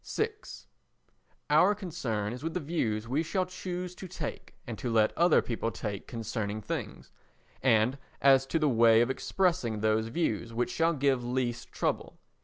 vi 0.15 0.29
Our 1.51 1.75
concern 1.75 2.33
is 2.33 2.43
with 2.43 2.55
the 2.55 2.59
views 2.59 3.07
we 3.07 3.21
shall 3.21 3.45
choose 3.45 3.93
to 3.93 4.07
take 4.07 4.55
and 4.65 4.75
to 4.79 4.91
let 4.91 5.15
other 5.15 5.43
people 5.43 5.69
take 5.69 6.07
concerning 6.07 6.59
things, 6.59 7.11
and 7.61 7.99
as 8.19 8.47
to 8.47 8.57
the 8.57 8.67
way 8.67 9.01
of 9.01 9.11
expressing 9.11 9.81
those 9.81 10.07
views 10.07 10.55
which 10.55 10.71
shall 10.71 10.93
give 10.95 11.23
least 11.23 11.71
trouble. 11.71 12.17